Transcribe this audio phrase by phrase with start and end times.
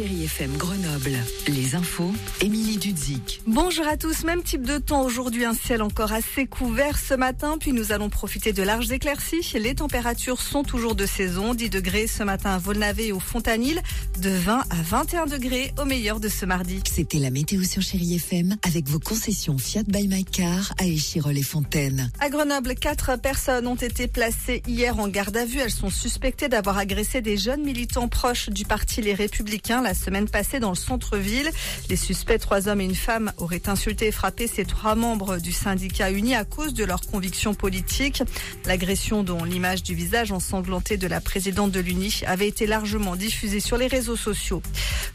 [0.00, 1.18] Chérie FM Grenoble.
[1.46, 3.42] Les infos, Émilie Dudzik.
[3.46, 7.58] Bonjour à tous, même type de temps aujourd'hui, un ciel encore assez couvert ce matin,
[7.60, 9.46] puis nous allons profiter de larges éclaircies.
[9.58, 13.82] Les températures sont toujours de saison, 10 degrés ce matin à Volnavé et au Fontanil,
[14.22, 16.80] de 20 à 21 degrés au meilleur de ce mardi.
[16.90, 21.36] C'était la météo sur Chérie FM avec vos concessions Fiat by My Car à Échirol
[21.36, 22.10] et Fontaine.
[22.20, 25.58] À Grenoble, quatre personnes ont été placées hier en garde à vue.
[25.58, 30.28] Elles sont suspectées d'avoir agressé des jeunes militants proches du parti Les Républicains la semaine
[30.28, 31.50] passée dans le centre-ville.
[31.88, 35.50] Les suspects, trois hommes et une femme, auraient insulté et frappé ces trois membres du
[35.50, 38.22] syndicat uni à cause de leurs convictions politiques.
[38.66, 43.58] L'agression dont l'image du visage ensanglanté de la présidente de l'Uni avait été largement diffusée
[43.58, 44.62] sur les réseaux sociaux.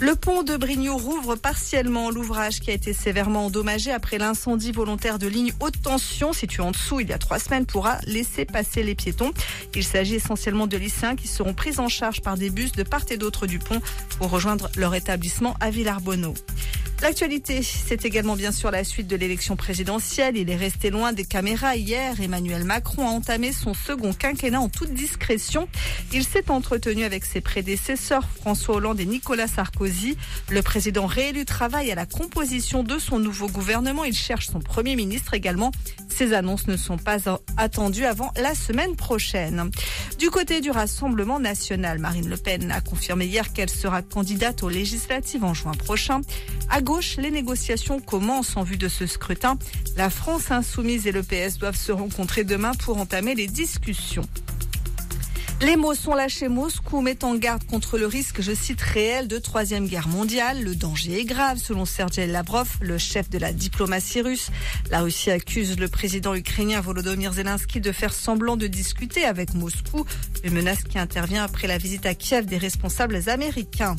[0.00, 5.20] Le pont de Brignot rouvre partiellement l'ouvrage qui a été sévèrement endommagé après l'incendie volontaire
[5.20, 8.82] de ligne haute tension située en dessous il y a trois semaines pourra laisser passer
[8.82, 9.30] les piétons.
[9.76, 13.04] Il s'agit essentiellement de lycéens qui seront pris en charge par des bus de part
[13.10, 13.80] et d'autre du pont
[14.18, 16.34] pour rejoindre leur établissement à Villarbonneau.
[17.04, 20.38] L'actualité, c'est également bien sûr la suite de l'élection présidentielle.
[20.38, 22.18] Il est resté loin des caméras hier.
[22.18, 25.68] Emmanuel Macron a entamé son second quinquennat en toute discrétion.
[26.14, 30.16] Il s'est entretenu avec ses prédécesseurs François Hollande et Nicolas Sarkozy.
[30.48, 34.04] Le président réélu travaille à la composition de son nouveau gouvernement.
[34.04, 35.72] Il cherche son premier ministre également.
[36.08, 37.18] Ces annonces ne sont pas
[37.58, 39.70] attendues avant la semaine prochaine.
[40.18, 44.70] Du côté du Rassemblement national, Marine Le Pen a confirmé hier qu'elle sera candidate aux
[44.70, 46.22] législatives en juin prochain.
[47.18, 49.58] Les négociations commencent en vue de ce scrutin.
[49.96, 54.26] La France insoumise et le PS doivent se rencontrer demain pour entamer les discussions.
[55.60, 56.48] Les mots sont lâchés.
[56.48, 60.62] Moscou met en garde contre le risque, je cite, réel de troisième guerre mondiale.
[60.62, 64.50] Le danger est grave, selon Sergei Lavrov, le chef de la diplomatie russe.
[64.90, 70.04] La Russie accuse le président ukrainien Volodymyr Zelensky de faire semblant de discuter avec Moscou.
[70.42, 73.96] Une menace qui intervient après la visite à Kiev des responsables américains.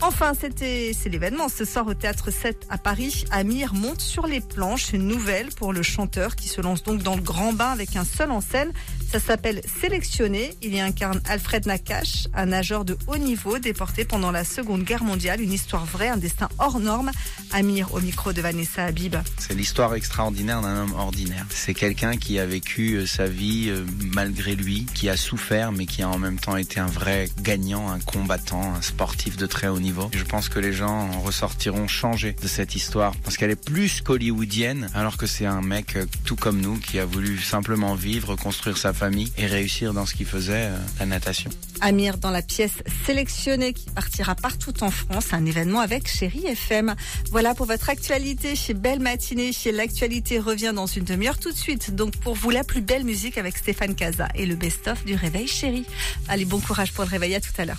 [0.00, 3.24] Enfin, c'est l'événement ce soir au Théâtre 7 à Paris.
[3.30, 7.16] Amir monte sur les planches, une nouvelle pour le chanteur qui se lance donc dans
[7.16, 8.72] le grand bain avec un seul en scène.
[9.10, 10.54] Ça s'appelle Sélectionné.
[10.62, 15.04] Il y incarne Alfred Nakache, un nageur de haut niveau déporté pendant la Seconde Guerre
[15.04, 15.40] mondiale.
[15.40, 17.10] Une histoire vraie, un destin hors norme.
[17.52, 19.14] Amir au micro de Vanessa Habib.
[19.38, 21.46] C'est l'histoire extraordinaire d'un homme ordinaire.
[21.50, 25.86] C'est quelqu'un qui a vécu euh, sa vie euh, malgré lui, qui a souffert, mais
[25.86, 29.68] qui a en même temps été un vrai gagnant, un combattant, un sportif de très
[29.68, 29.83] haut niveau.
[30.12, 34.00] Je pense que les gens en ressortiront changés de cette histoire, parce qu'elle est plus
[34.00, 38.36] qu'hollywoodienne, alors que c'est un mec euh, tout comme nous qui a voulu simplement vivre,
[38.36, 41.50] construire sa famille et réussir dans ce qu'il faisait, euh, la natation.
[41.80, 46.94] Amir dans la pièce sélectionnée qui partira partout en France, un événement avec Chéri FM.
[47.30, 48.54] Voilà pour votre actualité.
[48.74, 49.50] Belle matinée.
[49.72, 51.94] L'actualité revient dans une demi-heure tout de suite.
[51.94, 55.46] Donc pour vous, la plus belle musique avec Stéphane Casa et le best-of du réveil
[55.46, 55.84] Chéri.
[56.28, 57.34] Allez, bon courage pour le réveil.
[57.34, 57.78] À tout à l'heure.